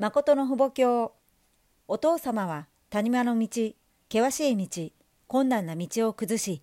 [0.00, 1.12] 誠の父母教
[1.86, 3.72] お父様は谷間の道
[4.10, 4.88] 険しい道
[5.26, 6.62] 困難な道を崩し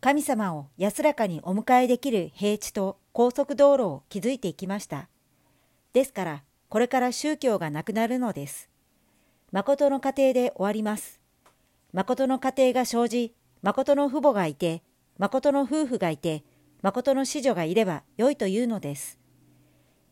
[0.00, 5.08] 神様を安らかにお迎えできる平地と高速道路を築いていきました。
[5.92, 8.68] ですからこれから宗教がなくなるのです。
[9.50, 11.20] 誠の家庭で終わります。
[11.92, 14.84] 誠の家庭が生じ誠の父母がいて
[15.18, 16.44] 誠の夫婦がいて
[16.82, 19.18] 誠の子女がいれば良いというのです。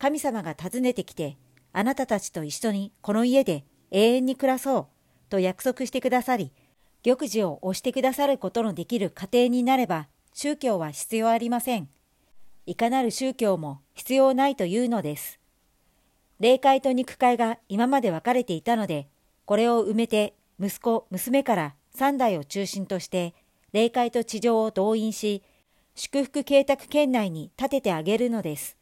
[0.01, 1.39] 神様が訪ねてきて
[1.79, 4.87] あなたたちと一緒にこの家で永遠に暮らそう
[5.28, 6.51] と約束してくださり、
[7.05, 11.91] 玉璽を押してくださることのできる家庭になれば、宗教は必要ありません。
[12.65, 15.38] いかなる宗教も必要ないというのです。
[16.41, 19.06] 霊界と肉界が今まで分かれていたので、
[19.45, 23.34] これを埋めて息子、娘から三代を中心として、
[23.74, 25.43] 霊界と地上を動員し、
[25.95, 28.79] 祝福計画圏内に立ててあげるのです。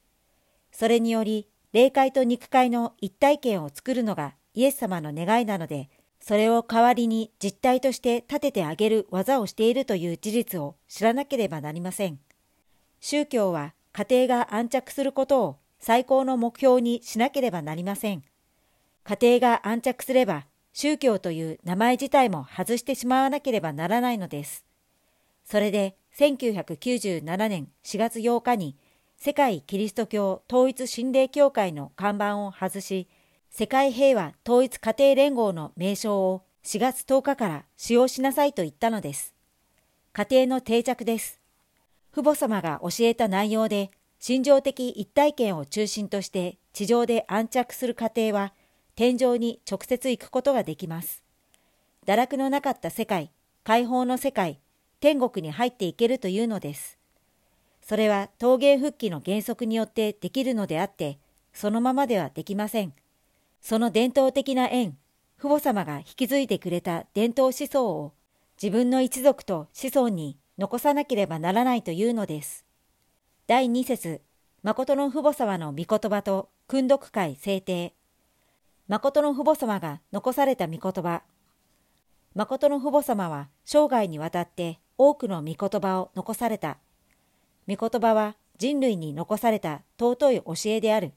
[0.71, 12.21] それにより、霊界と肉界の一体験を作るのがイエス様の願いなので、それを代わりに実体として立ててあげる技をしているという事実を知らなければなりません。
[13.01, 18.23] 宗教は家庭が安着することを最高の目標にしなければなりません。
[19.03, 24.65] 家庭が安着すれば宗教という名前自体も外してしまわなければならないのです。
[25.45, 28.77] それで1997年4月8日に
[29.25, 33.09] 世界キリスト教統一神霊協会の看板を外し、
[33.49, 39.33] 世界平和統一家庭連合の名称を4月10日から使用しなさいと言ったのです。
[40.13, 41.41] 家庭の定着です。
[42.13, 48.53] 父母様が教えた内容で、心情的一体験を中心として地上で安着する家庭は、
[48.95, 51.25] 天井に直接行くことができます。
[52.05, 53.31] 堕落のなかった世界、
[53.63, 54.61] 解放の世界、
[55.01, 56.99] 天国に入っていけるというのです。
[57.87, 61.19] それは陶芸復帰の原則によってできるのであって、
[61.53, 62.95] そのままではできません。
[63.61, 64.97] その伝統的な縁、
[65.39, 68.15] 父母様が引き継いでくれた伝統思想を
[68.61, 72.65] 自分の一族と子孫に残さなければならないというのです。
[73.47, 74.23] 第2節
[74.63, 77.93] 誠の父母様の御言葉と訓読会制定。
[78.89, 81.23] 誠の父母様が残された御言葉。
[82.35, 86.79] 誠の父母様は生涯にわたって多くの御言葉を残された。
[87.69, 91.13] 御言葉は人類に残された尊い教えである。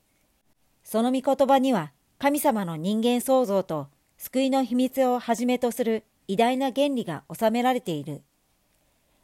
[0.84, 8.22] その御言葉には神様の人間創造と救いの秘密をはじめとする偉大な原理が収められている。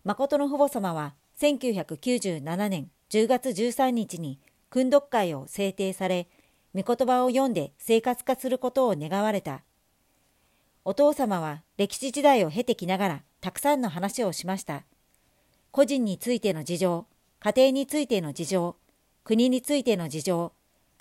[0.03, 4.39] 誠の父母様は1997年10月13日に
[4.69, 6.27] 訓読会を制定され、
[6.75, 9.63] 御言葉を読んで生活化することを願われた。
[10.85, 14.83] お父様は歴史時代を経てきながらたくさんの話をしました。
[15.71, 17.05] 個人についての事情、
[17.45, 18.77] 家庭についての事情、
[19.25, 20.53] 国についての事情、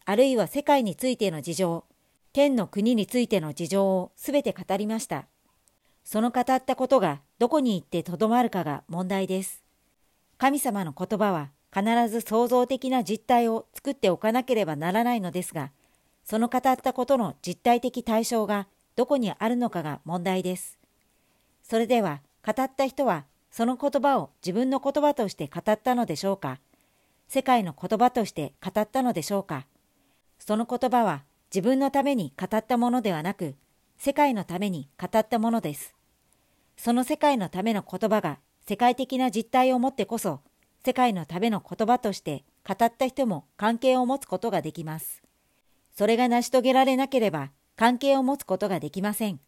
[0.04, 1.84] あるいは世界についての事情、
[2.32, 5.28] 天の国についての事情をすべて語りました。
[6.02, 9.62] その語ったことがどこに行ってとどまるかが問題です。
[10.36, 15.70] 神様の言葉は必ず創造的な実態を作っておかなければならないのですが、
[16.24, 18.66] その語ったことの実体的対象が
[18.96, 20.80] どこにあるのかが問題です。
[21.62, 26.58] それでは、語った人はその言葉を自分の言葉として語ったのでしょうか？
[27.28, 29.66] 世界の言葉として語ったのでしょうか？
[30.38, 31.22] その言葉は
[31.54, 33.54] 自分のために語ったものではなく、
[33.98, 35.94] 世界のために語ったものです。
[36.78, 40.40] その世界のための言葉が世界的な実態をもってこそ、
[40.82, 45.22] 世界のための言葉として語った人も関係を持つことができます。
[45.94, 49.40] それが成し遂げられなければ関係を持つことができません。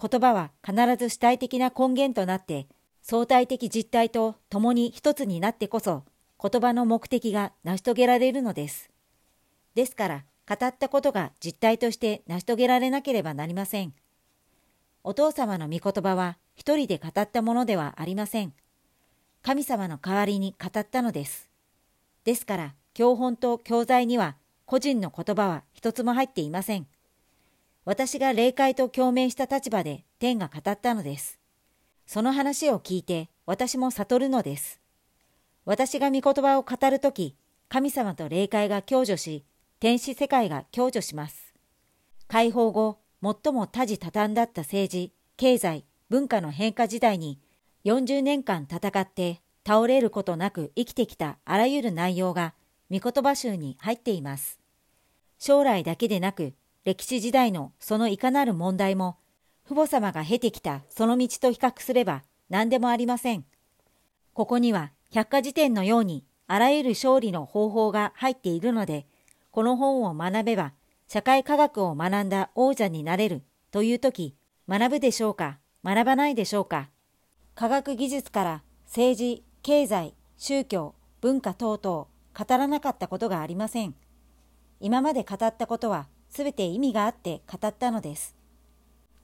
[0.00, 2.68] 言葉は必ず主体的な根源となって
[3.10, 6.04] 相対的実態と共に一つになってこそ、
[6.38, 8.90] 言葉の目的が成し遂げられるのです。
[9.74, 13.94] ですから、語ったことが実態として成し遂げられなければなりません。
[15.04, 18.52] お父様の御言葉は一人で語ったものではありません。
[19.40, 21.48] 神様の代わりに語ったのです。
[22.24, 24.36] ですから、教本と教材には
[24.66, 26.86] 個人の言葉は一つも入っていません。
[27.86, 31.37] 私が霊界と共鳴した立場で天が語ったのです。
[32.08, 34.80] その話を聞いて私も悟るのです。
[35.66, 37.36] 私が御言葉を語るとき、
[37.68, 39.44] 神様と霊界が享受し、
[39.78, 41.52] 天使世界が享受します。
[42.26, 47.40] 解放後、最も多事多端だった政治、経済、文化の変化時代に
[47.84, 52.54] 40年間戦って倒れることなく生きてきたあらゆる内容が
[52.90, 54.58] 御言葉集に入っています。
[55.38, 56.54] 将来だけでなく
[56.86, 59.18] 歴史時代のそのいかなる問題も
[59.68, 63.44] 父母様が経てきたその道と比較すれば何でもありません。
[64.32, 69.06] ここには百科事典のようにあらゆる勝利の方法が入っているので、
[69.50, 70.72] この本を学べば
[71.06, 74.34] 社会科学を学んだ王者になれるという時、
[74.66, 76.88] 学ぶでしょうか学ばないでしょうか
[77.54, 83.94] 科学技術から政治、経済、宗教、文化等々語らなかったことがありません。
[84.80, 88.37] 今まで語ったことはすべて意味があって語ったのです。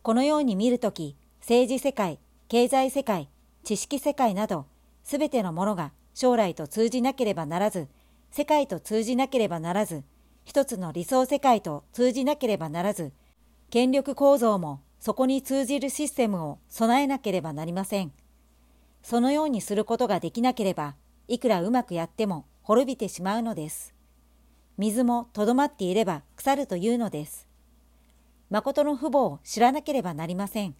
[0.05, 2.19] このように見るとき、政治世界、
[2.49, 3.31] 経済世界、
[3.63, 4.67] 知識世界など、
[5.03, 7.89] すべてのものが将来と通じなければならず、
[8.31, 10.05] 世界と通じなければならず、
[10.45, 13.15] 一つの理想世界と通じなければならず、
[13.71, 18.13] 権力構造もそこに通じるシステムを備えなければなりません。
[19.03, 20.97] そのようにすることができなければ、
[21.29, 23.95] いくらうまくやっても滅びてしまうのです。
[24.77, 27.44] 水もとどまっていれば腐るというのです。
[28.51, 30.75] 誠の父母を知らなければなりません。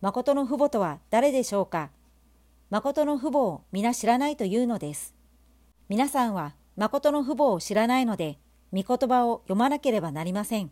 [0.00, 1.90] 誠の父母とは誰でしょうか？
[2.70, 5.14] 誠の父母を皆知らないというのです。
[5.88, 8.38] 皆さんは誠の父母を知らないので、
[8.72, 10.70] 御言葉を読まなければなりません。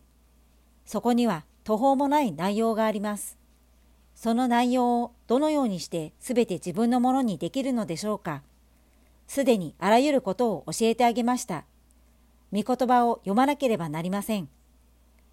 [0.84, 3.38] そこには途方もない内容があります。
[4.14, 8.42] その内容をどのようにしてすべて自分のものにできるのでしょうか？
[9.26, 11.64] すでにあらゆることを教えてあげました。
[12.52, 14.48] 御言葉を読まなければなりません。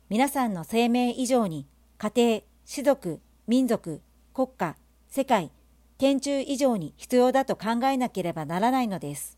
[0.10, 1.68] 皆さんの生命以上に
[2.00, 4.02] 家庭、士族、民族、
[4.34, 4.76] 国家、
[5.08, 5.52] 世界、
[6.00, 9.38] 天中以上に必要だと考えなければならないのです。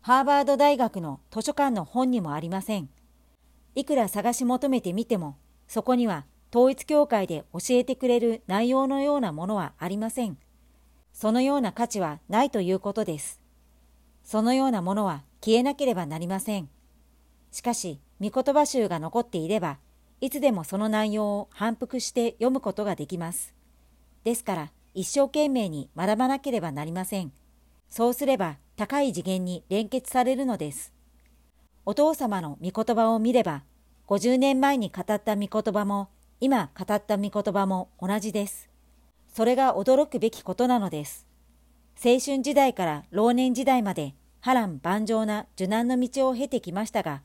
[0.00, 2.88] ハーバード大学の図書館の本にもありません。
[3.74, 5.36] いくら探し求めてみても、
[5.66, 10.38] そこには統一教会で教えてくれる内容のようなものはありません。
[11.12, 13.40] そのような価値はないということです。
[14.22, 16.68] そのようなものは消えなければなりません。
[17.50, 19.78] しかし、御言葉集が残っていれば、
[20.20, 23.54] いつでもその内容を反復して読むことができます。
[24.24, 27.32] ですから、一生懸命に学ばなければなりません。
[27.88, 30.92] そうすれば、高い次元に連結されるのです。
[31.86, 33.62] お父様の御言葉を見れば、
[34.08, 36.08] 50年前に語った御言葉も、
[36.40, 38.68] 今語った御言葉も同じです。
[39.32, 41.26] それが驚くべきことなのです。
[42.04, 47.22] 青春時代から老年時代まで波乱万丈な受難の道を経てきましたが、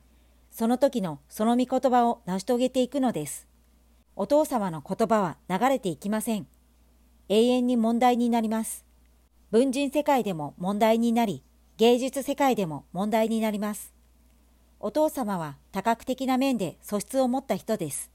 [0.54, 3.48] その時のその御言葉を成し遂げていくのです。
[4.14, 6.46] お父様の言葉は流れていきません。
[7.28, 8.84] 永遠に問題になります。
[9.50, 11.42] 文人世界でも問題になり、
[11.76, 13.92] 芸術世界でも問題になります。
[14.78, 18.12] お父様は多角的な面で素質を持った人です。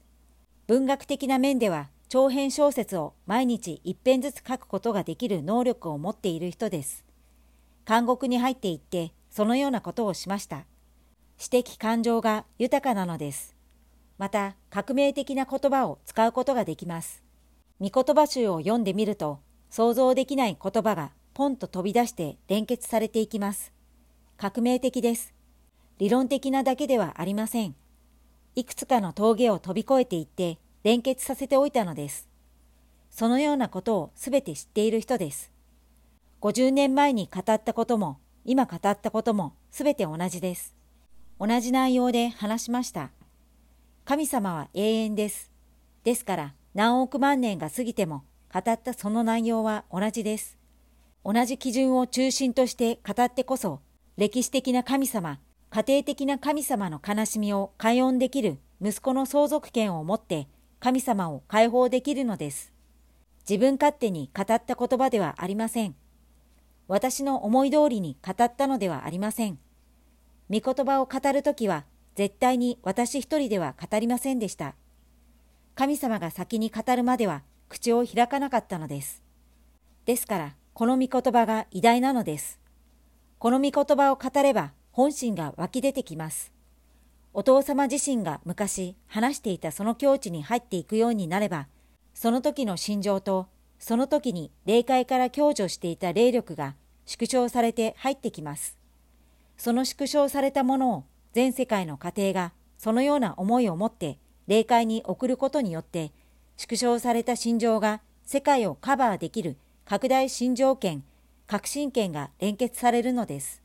[0.66, 7.04] 文学的な面では長編小説を毎日一編ずつ書くことができる能力を持っている人です。
[7.86, 10.64] 監獄に入っていってそのようなことをしました。
[11.40, 13.56] 知的感情が豊かなのです。
[14.18, 17.24] また、革命的な言葉を使うことができます。
[17.80, 19.40] 御言葉集を読んでみると、
[19.70, 23.72] 想像できない言葉がポンと飛び出して連結されていきます。
[24.36, 25.32] 革命的です。
[25.96, 27.74] 理論的なだけではありません。
[28.54, 32.28] いくつかの峠を飛び越えていって連結させておいたのです。
[33.10, 35.50] そのようなことをすべて知っている人です。
[36.42, 40.78] 50年前に語ったことも、今語ったこともすべて同じです。
[41.40, 43.12] 同じ内容で話しました。
[44.04, 45.50] 神様は永遠です。
[46.04, 50.58] ですから何億万年が過ぎても語ったその内容は同じです。
[51.24, 53.80] 同じ基準を中心として語ってこそ
[54.18, 55.40] 歴史的な神様、
[55.70, 60.46] 家庭的な神様の悲しみを解音できる息子の相続権を持って
[60.78, 62.70] 神様を解放できるのです。
[63.48, 65.94] 自分勝手に語った言葉ではありません。
[66.86, 69.58] 私の思い通りに語ったのではありません。
[70.50, 71.84] 御言葉を語るときは
[72.16, 74.74] 絶対に私一人では語りませんでした。
[75.76, 79.22] 神様が先に語るまでは口を開かなかったのです。
[80.06, 82.58] ですから、この御言葉が偉大なのです。
[83.38, 86.52] この御言葉を語れば本心が湧き出てきます。
[87.32, 91.68] お父様自身が昔話していたその境地に入っていくようになれば、
[92.12, 93.46] その時の心情と、
[93.78, 96.74] その時に霊界から享受していた霊力が
[97.06, 98.79] 縮小されて入ってきます。
[99.60, 106.12] その縮小されたものを全世界の家庭がそのような思いを持って霊界に送ることによって
[106.56, 111.04] 縮小された心情が世界をカバーできる拡大心情権、
[111.46, 113.60] 革新権が連結されるのです。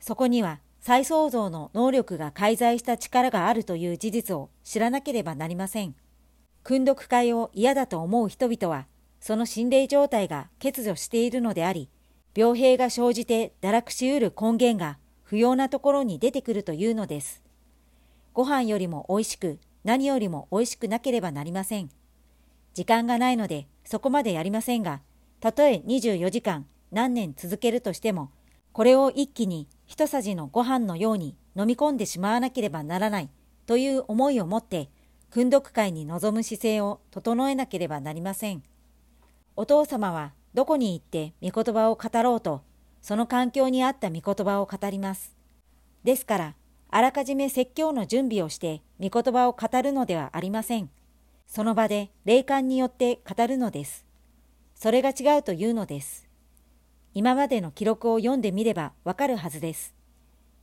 [0.00, 5.94] そこには再創造の能力が介在した力があるという事実を知らなければなりません。
[6.64, 8.86] 訓読会を嫌だと思う人々は、
[9.20, 11.88] その心霊状態が欠如しているのであり、
[12.34, 17.42] 病兵が生じて堕落しうる根源が不要なところに出てくるというのです。
[18.32, 21.90] ご飯よりも美味しく、何よりも美味しくなければなりません。
[22.72, 25.02] 時間がないのでそこまでやりませんが、
[25.40, 28.30] たとえ24時間何年続けるとしても、
[28.72, 33.28] これを一気に一さじのご飯のように飲み込んでしまわなければならない
[33.66, 34.88] という思いを持って、
[35.28, 38.62] 訓読会に臨む姿勢を整えなければなりません。
[39.56, 42.62] お父様はどこに行って御言葉を語ろうと、
[43.00, 45.34] その環境に合った御言葉を語ります。
[46.04, 46.54] ですから、
[46.90, 50.90] あらかじめ説教の準備をして御言葉を語るのではありません。
[51.46, 54.04] その場で霊感によって語るのです。
[54.74, 56.28] それが違うというのです。
[57.14, 59.94] 今までの記録を読んでみればわかるはずです。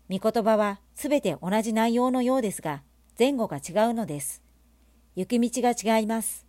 [0.10, 2.82] 御言葉はすべて同じ内容のようですが、
[3.18, 4.42] 前後が違うのです。
[5.16, 6.46] 行く道が違います。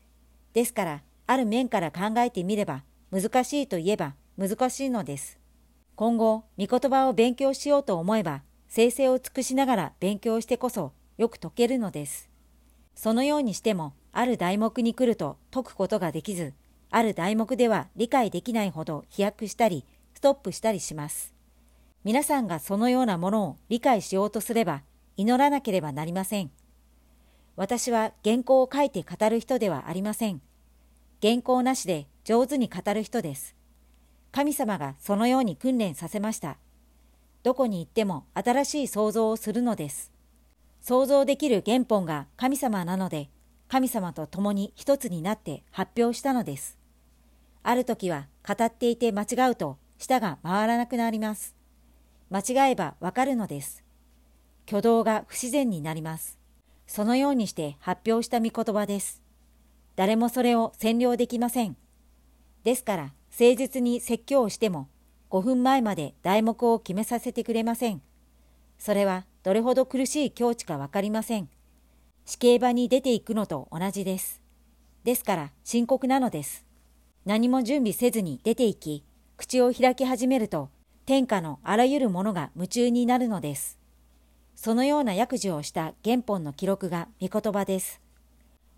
[0.53, 5.39] ですから、ある面から考えてみれば、難しいといえば難しいのです。
[5.97, 12.29] 今後、御言葉を勉強しようと思えば、生成を尽くしながら勉強してこそよく解けるのです。
[12.95, 16.53] そのようにしても、ある題目に来ると解くことができず、
[16.91, 21.33] ある題目では理解できないほど飛躍したり、ストップしたりします。
[22.05, 24.83] 皆さんがそのようなものを理解しようとすれば、
[25.17, 26.51] 祈らなければなりません。
[27.57, 30.43] 私は原稿を書いて語る人ではありません。
[31.23, 33.57] 原稿なしで上手に語る人です。
[34.37, 36.59] 神様がそのように訓練させました。
[37.43, 40.13] どこに行っても新しい創造をするのです。
[40.83, 43.31] 想像できる原本が神様なので、
[43.67, 46.77] 神様と共に一つになって発表したのです。
[47.63, 51.57] ある時は語っていて間違うと舌が回らなくなります。
[52.29, 53.85] 間違えばわかるのです。
[54.67, 56.39] 挙動が不自然になります。
[56.87, 59.23] そのようにして発表した御言葉です。
[59.95, 61.79] 誰もそれを占領できません。
[62.65, 64.89] ですから、誠実に説教をしても
[65.31, 68.01] 5分前まで題目を決めさせてくれません。
[68.79, 71.51] それはどれほど苦しい境地かわかりません。
[72.25, 74.41] 死刑場に出ていくのと同じです。
[75.05, 76.65] ですから深刻なのです。
[77.27, 79.05] 何も準備せずに出て行き、
[79.37, 80.71] 口を開き始めると、
[81.05, 83.79] 天下のあらゆるものが夢中になるのです。
[84.55, 88.01] そのような訳事をした原本の記録が御言葉です。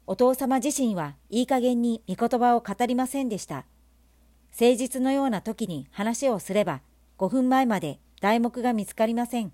[0.08, 3.64] お父様自身はいい加減に御言葉を語りませんでした。
[4.52, 6.82] 誠実のような時に話をすれば、
[7.18, 9.52] 5分前まで題目が見つかりません。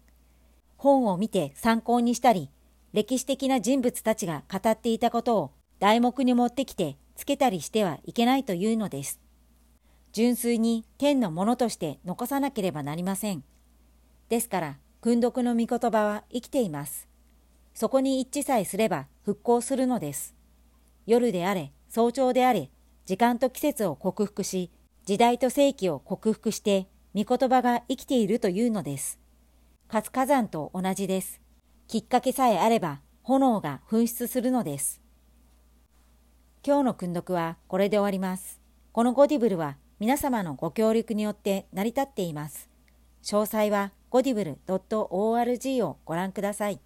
[0.76, 2.50] 本を見て参考にしたり、
[2.92, 9.20] 歴史的な人物たちが語っていたことを題目に持ってきてつけたりしてはいけないというのです。
[10.12, 13.42] 純粋に天のものとして残さなければなりません。
[14.28, 17.08] ですから、訓読の御言葉は生きています。
[17.74, 20.34] そこに一致さえすれば復興するのです。
[21.06, 22.70] 夜であれ、早朝であれ、
[23.04, 24.70] 時間と季節を克服し、
[25.04, 29.20] 時代と世紀を克服して、御言葉が生きているというのです。
[29.87, 31.42] 活火山と同じです。
[31.88, 35.02] きっかけさえあれば、炎が噴出するのです。
[36.66, 38.62] 今日の訓読はこれで終わります。
[38.92, 42.70] このゴディブルは皆様のご協力によって成り立っています。
[43.23, 46.80] 詳細はゴディブル .org をご覧ください。